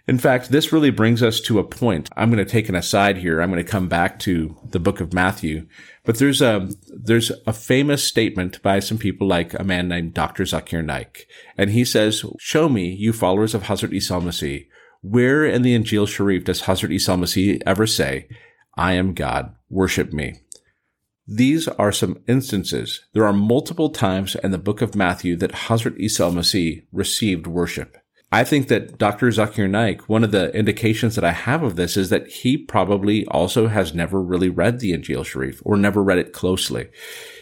In 0.07 0.19
fact, 0.19 0.51
this 0.51 0.73
really 0.73 0.91
brings 0.91 1.23
us 1.23 1.41
to 1.43 1.59
a 1.59 1.65
point. 1.65 2.11
I'm 2.17 2.31
going 2.31 2.45
to 2.45 2.51
take 2.51 2.69
an 2.69 2.75
aside 2.75 3.19
here. 3.19 3.41
I'm 3.41 3.51
going 3.51 3.65
to 3.65 3.71
come 3.71 3.89
back 3.89 4.19
to 4.21 4.57
the 4.71 4.81
book 4.81 5.01
of 5.01 5.13
Matthew, 5.15 5.67
but 6.05 6.19
there's 6.19 6.43
a, 6.43 6.69
there's 6.89 7.31
a 7.47 7.53
famous 7.53 8.03
statement 8.03 8.61
by 8.63 8.81
some 8.81 8.99
people 8.99 9.27
like 9.27 9.55
a 9.55 9.65
man 9.65 9.89
named 9.89 10.15
Dr. 10.15 10.43
Zakir 10.43 10.85
Naik. 10.85 11.27
And 11.57 11.71
he 11.71 11.85
says, 11.85 12.25
show 12.39 12.69
me, 12.69 12.93
you 12.93 13.13
followers 13.13 13.55
of 13.55 13.65
Hazrat 13.65 13.93
Isa 13.93 14.15
al-Masih, 14.15 14.67
where 15.01 15.45
in 15.47 15.63
the 15.63 15.79
Injil 15.79 16.09
Sharif 16.09 16.45
does 16.45 16.63
Hazrat 16.63 16.93
Isa 16.93 17.13
al-Masih 17.13 17.63
ever 17.65 17.87
say, 17.87 18.29
I 18.77 18.95
am 18.95 19.15
God, 19.15 19.55
worship 19.71 20.13
me? 20.13 20.41
These 21.35 21.67
are 21.67 21.93
some 21.93 22.19
instances. 22.29 23.07
There 23.15 23.25
are 23.25 23.33
multiple 23.33 23.89
times 23.89 24.37
in 24.45 24.51
the 24.51 24.59
book 24.59 24.83
of 24.83 24.95
Matthew 24.95 25.35
that 25.37 25.53
Hazrat 25.53 25.99
Isa 25.99 26.25
al-Masih 26.25 26.85
received 26.93 27.47
worship. 27.47 27.97
I 28.35 28.45
think 28.45 28.69
that 28.69 28.97
Dr. 28.97 29.29
Zakir 29.29 29.69
Naik, 29.69 30.09
one 30.09 30.25
of 30.25 30.31
the 30.31 30.51
indications 30.57 31.17
that 31.17 31.25
I 31.25 31.33
have 31.33 31.63
of 31.63 31.77
this 31.77 31.99
is 31.99 32.09
that 32.09 32.29
he 32.29 32.57
probably 32.57 33.27
also 33.27 33.69
has 33.69 33.93
never 33.93 34.23
really 34.23 34.49
read 34.49 34.81
the 34.81 34.93
Injil 34.93 35.23
Sharif 35.23 35.61
or 35.67 35.77
never 35.77 36.03
read 36.03 36.17
it 36.17 36.33
closely. 36.33 36.89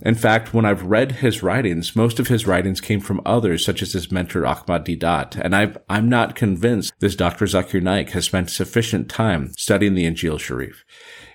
In 0.05 0.17
fact, 0.17 0.53
when 0.53 0.65
I've 0.65 0.83
read 0.83 1.13
his 1.13 1.45
writings, 1.45 1.95
most 1.95 2.19
of 2.19 2.27
his 2.27 2.45
writings 2.45 2.81
came 2.81 2.99
from 2.99 3.21
others, 3.25 3.65
such 3.65 3.83
as 3.83 3.93
his 3.93 4.11
mentor 4.11 4.45
Ahmad 4.45 4.85
Deedat, 4.85 5.37
and 5.37 5.55
i 5.55 5.73
am 5.89 6.09
not 6.09 6.35
convinced 6.35 6.93
this 6.99 7.15
Dr. 7.15 7.45
Zakir 7.45 7.81
Naik 7.81 8.11
has 8.11 8.25
spent 8.25 8.51
sufficient 8.51 9.09
time 9.09 9.53
studying 9.57 9.95
the 9.95 10.07
Injil 10.07 10.41
Sharif 10.41 10.85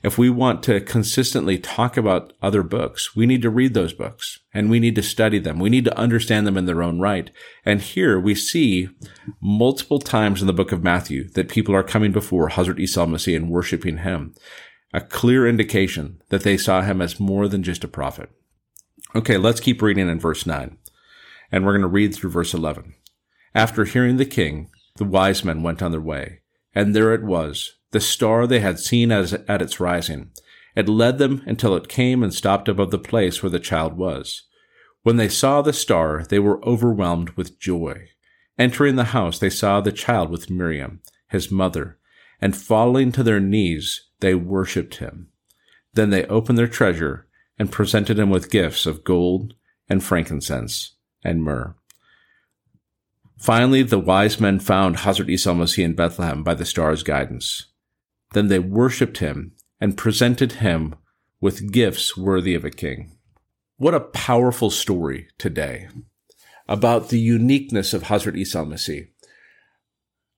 if 0.05 0.19
we 0.19 0.29
want 0.29 0.61
to 0.61 0.79
consistently 0.81 1.57
talk 1.57 1.97
about 1.97 2.31
other 2.39 2.61
books, 2.61 3.15
we 3.15 3.25
need 3.25 3.41
to 3.41 3.49
read 3.49 3.73
those 3.73 3.91
books 3.91 4.39
and 4.55 4.69
we 4.69 4.79
need 4.79 4.95
to 4.95 5.03
study 5.03 5.37
them. 5.37 5.59
We 5.59 5.69
need 5.69 5.83
to 5.83 5.97
understand 5.97 6.47
them 6.47 6.55
in 6.55 6.65
their 6.65 6.81
own 6.81 6.97
right. 7.01 7.29
And 7.65 7.81
here 7.81 8.17
we 8.17 8.35
see 8.35 8.87
multiple 9.41 9.99
times 9.99 10.39
in 10.39 10.47
the 10.47 10.53
book 10.53 10.71
of 10.71 10.81
Matthew 10.81 11.27
that 11.31 11.49
people 11.49 11.75
are 11.75 11.83
coming 11.83 12.13
before 12.13 12.49
Hazrat 12.49 12.79
Isa 12.79 13.01
and 13.35 13.49
worshiping 13.49 13.97
him. 13.97 14.33
A 14.93 15.01
clear 15.01 15.45
indication 15.45 16.21
that 16.29 16.43
they 16.43 16.55
saw 16.55 16.81
him 16.81 17.01
as 17.01 17.19
more 17.19 17.49
than 17.49 17.63
just 17.63 17.83
a 17.83 17.89
prophet. 17.89 18.29
Okay, 19.13 19.37
let's 19.37 19.59
keep 19.59 19.81
reading 19.81 20.07
in 20.07 20.21
verse 20.21 20.45
9. 20.45 20.77
And 21.51 21.65
we're 21.65 21.73
going 21.73 21.81
to 21.81 21.87
read 21.87 22.15
through 22.15 22.29
verse 22.29 22.53
11. 22.53 22.95
After 23.53 23.83
hearing 23.83 24.15
the 24.15 24.25
king, 24.25 24.69
the 24.95 25.03
wise 25.03 25.43
men 25.43 25.63
went 25.63 25.83
on 25.83 25.91
their 25.91 25.99
way. 25.99 26.39
And 26.73 26.95
there 26.95 27.13
it 27.13 27.23
was, 27.23 27.73
the 27.91 27.99
star 27.99 28.47
they 28.47 28.61
had 28.61 28.79
seen 28.79 29.11
as, 29.11 29.33
at 29.33 29.61
its 29.61 29.81
rising. 29.81 30.31
It 30.75 30.89
led 30.89 31.17
them 31.17 31.41
until 31.45 31.75
it 31.75 31.87
came 31.87 32.21
and 32.21 32.33
stopped 32.33 32.67
above 32.67 32.91
the 32.91 32.99
place 32.99 33.41
where 33.41 33.49
the 33.49 33.59
child 33.59 33.97
was. 33.97 34.43
When 35.03 35.17
they 35.17 35.29
saw 35.29 35.61
the 35.61 35.73
star, 35.73 36.25
they 36.27 36.39
were 36.39 36.63
overwhelmed 36.65 37.29
with 37.31 37.59
joy. 37.59 38.09
Entering 38.57 38.95
the 38.95 39.05
house, 39.05 39.39
they 39.39 39.49
saw 39.49 39.79
the 39.81 39.91
child 39.91 40.29
with 40.29 40.49
Miriam, 40.49 41.01
his 41.29 41.51
mother, 41.51 41.97
and 42.41 42.55
falling 42.55 43.11
to 43.11 43.23
their 43.23 43.39
knees, 43.39 44.09
they 44.19 44.35
worshipped 44.35 44.95
him. 44.95 45.29
Then 45.93 46.09
they 46.09 46.25
opened 46.25 46.57
their 46.57 46.67
treasure 46.67 47.27
and 47.57 47.71
presented 47.71 48.19
him 48.19 48.29
with 48.29 48.51
gifts 48.51 48.85
of 48.85 49.03
gold 49.03 49.53
and 49.89 50.03
frankincense 50.03 50.95
and 51.23 51.43
myrrh. 51.43 51.75
Finally, 53.37 53.83
the 53.83 53.99
wise 53.99 54.39
men 54.39 54.59
found 54.59 54.97
Hazrat 54.97 55.29
Isa 55.29 55.49
al-Masih 55.49 55.83
in 55.83 55.93
Bethlehem 55.93 56.43
by 56.43 56.53
the 56.53 56.65
star's 56.65 57.03
guidance. 57.03 57.67
Then 58.33 58.47
they 58.47 58.59
worshipped 58.59 59.19
him 59.19 59.53
and 59.85 59.95
presented 59.95 60.53
him 60.53 60.95
with 61.39 61.71
gifts 61.71 62.17
worthy 62.17 62.55
of 62.55 62.65
a 62.65 62.71
king. 62.71 63.15
What 63.77 63.93
a 63.93 63.99
powerful 63.99 64.71
story 64.71 65.27
today 65.37 65.89
about 66.67 67.09
the 67.09 67.19
uniqueness 67.19 67.93
of 67.93 68.05
Hazrat 68.05 68.35
Isa 68.35 68.57
al-Masih. 68.57 69.09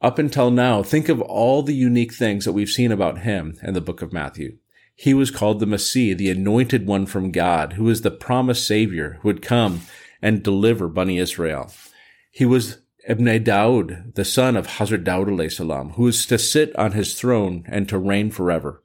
Up 0.02 0.20
until 0.20 0.52
now, 0.52 0.84
think 0.84 1.08
of 1.08 1.22
all 1.22 1.64
the 1.64 1.74
unique 1.74 2.14
things 2.14 2.44
that 2.44 2.52
we've 2.52 2.68
seen 2.68 2.92
about 2.92 3.20
him 3.20 3.58
in 3.64 3.74
the 3.74 3.80
book 3.80 4.02
of 4.02 4.12
Matthew. 4.12 4.58
He 4.94 5.14
was 5.14 5.32
called 5.32 5.62
the 5.62 5.66
Messiah, 5.66 6.14
the 6.14 6.30
anointed 6.30 6.86
one 6.86 7.06
from 7.06 7.32
God, 7.32 7.74
who 7.74 7.88
is 7.88 8.02
the 8.02 8.12
promised 8.12 8.68
savior 8.68 9.18
who 9.22 9.30
would 9.30 9.42
come 9.42 9.84
and 10.22 10.44
deliver 10.44 10.90
Bani 10.90 11.20
Israel. 11.20 11.72
He 12.32 12.46
was 12.46 12.80
Ibn 13.08 13.42
Daud, 13.46 14.12
the 14.16 14.26
son 14.26 14.58
of 14.58 14.68
Hazrat 14.68 15.06
Daud 15.06 15.52
salam, 15.54 15.92
who 15.92 16.06
is 16.10 16.26
to 16.26 16.38
sit 16.38 16.76
on 16.76 16.92
his 16.92 17.18
throne 17.18 17.64
and 17.70 17.88
to 17.88 17.98
reign 17.98 18.30
forever. 18.30 18.84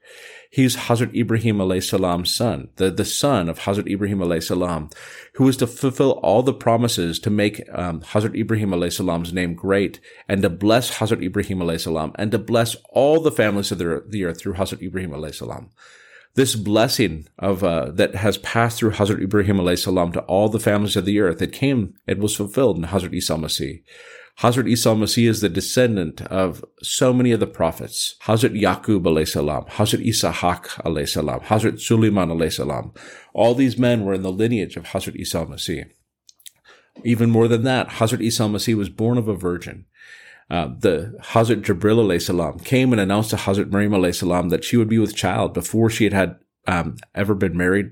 He's 0.52 0.76
Hazrat 0.76 1.18
Ibrahim 1.18 1.56
alayhi 1.56 1.82
salam's 1.82 2.34
son, 2.34 2.68
the, 2.76 2.90
the 2.90 3.06
son 3.06 3.48
of 3.48 3.60
Hazrat 3.60 3.90
Ibrahim 3.90 4.18
alayhi 4.18 4.42
salam, 4.42 4.90
who 5.36 5.48
is 5.48 5.56
to 5.56 5.66
fulfill 5.66 6.20
all 6.22 6.42
the 6.42 6.52
promises 6.52 7.18
to 7.20 7.30
make 7.30 7.62
um, 7.72 8.02
Hazrat 8.02 8.38
Ibrahim 8.38 8.68
alayhi 8.72 8.92
salam's 8.92 9.32
name 9.32 9.54
great 9.54 9.98
and 10.28 10.42
to 10.42 10.50
bless 10.50 10.98
Hazrat 10.98 11.24
Ibrahim 11.24 11.60
alayhi 11.60 11.80
salam 11.80 12.12
and 12.16 12.30
to 12.32 12.38
bless 12.38 12.76
all 12.90 13.18
the 13.18 13.32
families 13.32 13.72
of 13.72 13.78
the, 13.78 14.04
the 14.06 14.24
earth 14.24 14.40
through 14.40 14.52
Hazrat 14.52 14.82
Ibrahim 14.82 15.12
alayhi 15.12 15.34
salam 15.34 15.70
this 16.34 16.54
blessing 16.54 17.28
of 17.38 17.64
uh, 17.64 17.90
that 17.90 18.14
has 18.14 18.36
passed 18.38 18.78
through 18.78 18.92
Hazrat 18.92 19.22
Ibrahim 19.22 19.56
alayhi 19.56 19.78
salam 19.78 20.12
to 20.12 20.20
all 20.22 20.50
the 20.50 20.60
families 20.60 20.96
of 20.96 21.06
the 21.06 21.20
earth. 21.20 21.40
It 21.40 21.52
came, 21.52 21.94
it 22.06 22.18
was 22.18 22.36
fulfilled 22.36 22.76
in 22.76 22.84
Hazrat 22.84 23.14
Isa 23.14 23.34
Masih. 23.34 23.82
Hazrat 24.40 24.68
Isa 24.68 24.88
Masih 24.90 25.28
is 25.28 25.40
the 25.40 25.48
descendant 25.48 26.22
of 26.22 26.64
so 26.82 27.12
many 27.12 27.32
of 27.32 27.40
the 27.40 27.46
prophets. 27.46 28.16
Hazrat 28.22 28.58
Yaqub 28.60 29.02
alayhi 29.02 29.28
salam, 29.28 29.64
Hazrat 29.66 30.04
Ishaq 30.04 30.64
alayhi 30.84 31.08
salam, 31.08 31.40
Hazrat 31.40 31.80
Suleiman 31.80 32.28
alayhi 32.28 32.52
salam. 32.52 32.92
All 33.34 33.54
these 33.54 33.78
men 33.78 34.04
were 34.04 34.14
in 34.14 34.22
the 34.22 34.32
lineage 34.32 34.76
of 34.76 34.84
Hazrat 34.84 35.16
Isa 35.16 35.44
Masih. 35.44 35.90
Even 37.04 37.30
more 37.30 37.46
than 37.46 37.62
that, 37.64 37.88
Hazrat 37.88 38.20
Isa 38.20 38.44
Masih 38.44 38.74
was 38.74 38.88
born 38.88 39.18
of 39.18 39.28
a 39.28 39.34
virgin. 39.34 39.84
Uh, 40.50 40.68
the 40.78 41.14
Hazrat 41.22 41.62
Jibril 41.62 42.20
salam 42.20 42.58
came 42.58 42.92
and 42.92 43.00
announced 43.00 43.30
to 43.30 43.36
Hazrat 43.36 43.70
Maryam 43.70 43.92
alayhi 43.92 44.14
salam 44.14 44.48
that 44.48 44.64
she 44.64 44.76
would 44.76 44.88
be 44.88 44.98
with 44.98 45.14
child 45.14 45.54
before 45.54 45.88
she 45.88 46.04
had 46.04 46.12
had 46.12 46.36
um, 46.66 46.96
ever 47.14 47.34
been 47.34 47.56
married. 47.56 47.86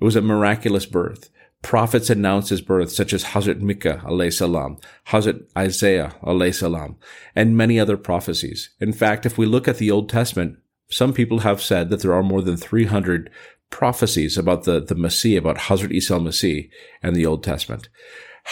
It 0.00 0.04
was 0.04 0.16
a 0.16 0.22
miraculous 0.22 0.86
birth. 0.86 1.30
Prophets 1.62 2.08
announced 2.08 2.50
his 2.50 2.60
birth, 2.60 2.90
such 2.90 3.12
as 3.12 3.24
Hazrat 3.24 3.60
Mika, 3.60 4.00
Micah 4.04 4.30
salam, 4.30 4.78
Hazrat 5.08 5.44
Isaiah 5.56 6.14
salam, 6.52 6.96
and 7.34 7.56
many 7.56 7.80
other 7.80 7.96
prophecies. 7.96 8.70
In 8.80 8.92
fact, 8.92 9.26
if 9.26 9.36
we 9.36 9.44
look 9.44 9.66
at 9.66 9.78
the 9.78 9.90
Old 9.90 10.08
Testament, 10.08 10.58
some 10.90 11.12
people 11.12 11.40
have 11.40 11.60
said 11.60 11.90
that 11.90 12.00
there 12.00 12.14
are 12.14 12.22
more 12.22 12.42
than 12.42 12.56
300 12.56 13.30
prophecies 13.70 14.38
about 14.38 14.64
the, 14.64 14.80
the 14.80 14.94
Messiah, 14.94 15.38
about 15.38 15.58
Hazrat 15.58 15.92
Isa 15.92 16.14
al-Masih 16.14 16.70
and 17.02 17.14
the 17.14 17.26
Old 17.26 17.42
Testament. 17.42 17.88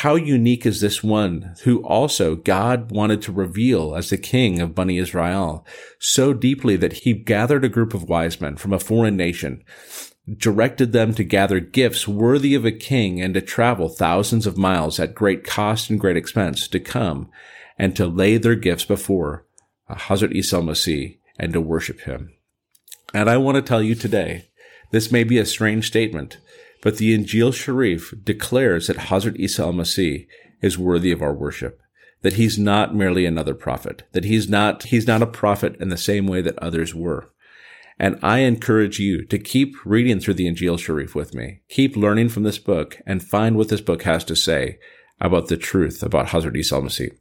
How 0.01 0.15
unique 0.15 0.67
is 0.67 0.83
this 0.83 1.03
one 1.03 1.55
who 1.63 1.83
also 1.83 2.35
God 2.37 2.91
wanted 2.91 3.23
to 3.23 3.33
reveal 3.33 3.95
as 3.95 4.11
the 4.11 4.19
king 4.19 4.61
of 4.61 4.75
Bani 4.75 4.99
Israel 4.99 5.67
so 5.99 6.35
deeply 6.35 6.77
that 6.77 6.93
he 6.93 7.15
gathered 7.15 7.65
a 7.65 7.71
group 7.71 7.95
of 7.95 8.07
wise 8.07 8.39
men 8.39 8.57
from 8.57 8.75
a 8.75 8.79
foreign 8.79 9.17
nation, 9.17 9.65
directed 10.35 10.93
them 10.93 11.15
to 11.15 11.25
gather 11.25 11.61
gifts 11.61 12.09
worthy 12.09 12.55
of 12.55 12.65
a 12.65 12.73
king 12.73 13.21
and 13.21 13.35
to 13.35 13.41
travel 13.41 13.89
thousands 13.89 14.47
of 14.47 14.59
miles 14.59 14.99
at 14.99 15.15
great 15.15 15.45
cost 15.45 15.89
and 15.89 16.01
great 16.01 16.17
expense 16.17 16.67
to 16.69 16.81
come 16.81 17.31
and 17.79 17.95
to 17.95 18.07
lay 18.07 18.37
their 18.37 18.57
gifts 18.57 18.85
before 18.85 19.47
Hazrat 19.89 20.33
Isa 20.33 20.57
Masih 20.57 21.19
and 21.39 21.53
to 21.53 21.61
worship 21.61 22.01
him. 22.01 22.33
And 23.15 23.31
I 23.31 23.37
want 23.37 23.57
to 23.57 23.63
tell 23.63 23.83
you 23.83 23.95
today, 23.95 24.49
this 24.91 25.13
may 25.13 25.23
be 25.23 25.39
a 25.39 25.47
strange 25.47 25.87
statement, 25.87 26.39
but 26.83 26.97
the 26.97 27.17
Injil 27.17 27.55
Sharif 27.55 28.13
declares 28.25 28.89
that 28.89 28.97
Hazrat 28.97 29.37
Isa 29.37 29.63
al-Masih 29.63 30.27
is 30.61 30.79
worthy 30.79 31.13
of 31.13 31.23
our 31.23 31.35
worship, 31.35 31.81
that 32.23 32.35
he's 32.35 32.59
not 32.59 32.95
merely 32.95 33.27
another 33.27 33.55
prophet, 33.55 34.03
that 34.13 34.25
he's 34.25 34.49
not, 34.49 34.85
he's 34.85 35.07
not 35.07 35.23
a 35.23 35.27
prophet 35.27 35.77
in 35.81 35.89
the 35.89 35.97
same 35.97 36.27
way 36.27 36.41
that 36.43 36.59
others 36.59 36.95
were. 36.95 37.31
And 37.99 38.19
I 38.23 38.41
encourage 38.41 38.99
you 38.99 39.25
to 39.25 39.39
keep 39.39 39.75
reading 39.85 40.21
through 40.21 40.35
the 40.35 40.47
Injil 40.47 40.79
Sharif 40.79 41.15
with 41.15 41.35
me. 41.35 41.61
Keep 41.71 41.97
learning 41.97 42.29
from 42.29 42.43
this 42.43 42.59
book 42.59 43.01
and 43.07 43.23
find 43.23 43.57
what 43.57 43.69
this 43.69 43.81
book 43.81 44.03
has 44.03 44.23
to 44.25 44.37
say 44.37 44.79
about 45.21 45.49
the 45.49 45.57
truth 45.57 46.03
about 46.03 46.29
Hazrat 46.29 46.57
Isa 46.57 46.75
al-Masih. 46.75 47.17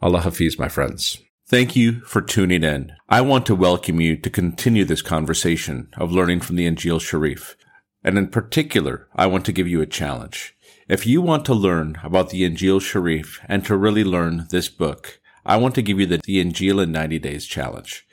Allah 0.00 0.20
Hafiz, 0.20 0.58
my 0.58 0.68
friends. 0.68 1.18
Thank 1.48 1.76
you 1.76 2.00
for 2.00 2.22
tuning 2.22 2.64
in. 2.64 2.92
I 3.08 3.20
want 3.20 3.46
to 3.46 3.54
welcome 3.54 4.00
you 4.00 4.16
to 4.16 4.30
continue 4.30 4.84
this 4.84 5.02
conversation 5.02 5.88
of 5.96 6.12
learning 6.12 6.40
from 6.40 6.56
the 6.56 6.66
Injil 6.66 7.00
Sharif. 7.00 7.56
And 8.02 8.16
in 8.18 8.28
particular, 8.28 9.08
I 9.14 9.26
want 9.26 9.44
to 9.46 9.52
give 9.52 9.68
you 9.68 9.80
a 9.80 9.86
challenge. 9.86 10.56
If 10.88 11.06
you 11.06 11.20
want 11.20 11.44
to 11.46 11.54
learn 11.54 11.98
about 12.02 12.30
the 12.30 12.42
Injil 12.48 12.80
Sharif 12.80 13.40
and 13.48 13.64
to 13.66 13.76
really 13.76 14.04
learn 14.04 14.46
this 14.50 14.68
book, 14.68 15.20
I 15.44 15.56
want 15.56 15.74
to 15.76 15.82
give 15.82 16.00
you 16.00 16.06
the, 16.06 16.20
the 16.24 16.44
Injil 16.44 16.82
in 16.82 16.90
90 16.90 17.18
Days 17.20 17.46
Challenge. 17.46 18.06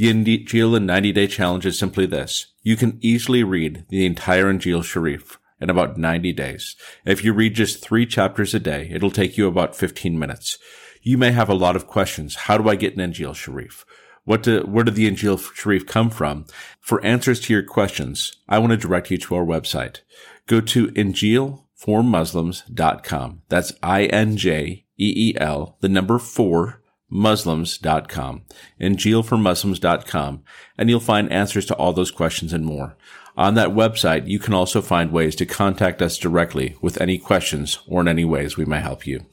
The 0.00 0.12
Injil 0.12 0.76
in 0.76 0.86
90 0.86 1.12
Day 1.12 1.26
Challenge 1.26 1.66
is 1.66 1.78
simply 1.78 2.06
this. 2.06 2.46
You 2.62 2.76
can 2.76 2.98
easily 3.02 3.44
read 3.44 3.84
the 3.90 4.06
entire 4.06 4.52
Injil 4.52 4.82
Sharif 4.82 5.38
in 5.60 5.68
about 5.68 5.98
90 5.98 6.32
days. 6.32 6.74
If 7.04 7.22
you 7.22 7.34
read 7.34 7.54
just 7.54 7.82
three 7.82 8.06
chapters 8.06 8.54
a 8.54 8.60
day, 8.60 8.88
it'll 8.90 9.10
take 9.10 9.36
you 9.36 9.46
about 9.46 9.76
15 9.76 10.18
minutes 10.18 10.58
you 11.02 11.18
may 11.18 11.32
have 11.32 11.48
a 11.48 11.54
lot 11.54 11.74
of 11.76 11.86
questions. 11.86 12.34
How 12.34 12.58
do 12.58 12.68
I 12.68 12.74
get 12.76 12.94
an 12.96 13.12
Injil 13.12 13.34
Sharif? 13.34 13.86
What 14.24 14.42
do, 14.42 14.60
where 14.62 14.84
did 14.84 14.96
the 14.96 15.10
Injil 15.10 15.40
Sharif 15.54 15.86
come 15.86 16.10
from? 16.10 16.44
For 16.78 17.02
answers 17.04 17.40
to 17.40 17.52
your 17.52 17.62
questions, 17.62 18.36
I 18.48 18.58
want 18.58 18.70
to 18.72 18.76
direct 18.76 19.10
you 19.10 19.18
to 19.18 19.34
our 19.34 19.44
website. 19.44 20.02
Go 20.46 20.60
to 20.60 20.86
injeel4muslims.com. 20.88 23.42
That's 23.48 23.72
I-N-J-E-E-L, 23.82 25.76
the 25.80 25.88
number 25.88 26.18
four, 26.18 26.79
muslims.com, 27.10 28.42
and 28.78 28.96
injeel4muslims.com, 28.96 30.42
and 30.78 30.88
you'll 30.88 31.00
find 31.00 31.30
answers 31.32 31.66
to 31.66 31.74
all 31.74 31.92
those 31.92 32.10
questions 32.10 32.52
and 32.52 32.64
more. 32.64 32.96
On 33.36 33.54
that 33.54 33.70
website, 33.70 34.28
you 34.28 34.38
can 34.38 34.54
also 34.54 34.80
find 34.80 35.12
ways 35.12 35.34
to 35.36 35.46
contact 35.46 36.00
us 36.00 36.18
directly 36.18 36.76
with 36.80 37.00
any 37.00 37.18
questions 37.18 37.78
or 37.86 38.00
in 38.00 38.08
any 38.08 38.24
ways 38.24 38.56
we 38.56 38.64
may 38.64 38.80
help 38.80 39.06
you. 39.06 39.26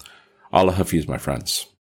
Allah 0.51 0.73
Hafiz, 0.73 1.07
my 1.07 1.17
friends. 1.17 1.67